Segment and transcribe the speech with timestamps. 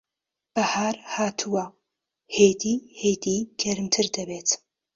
[0.55, 1.65] بەھار ھاتووە.
[2.35, 4.49] ھێدی ھێدی گەرمتر دەبێت.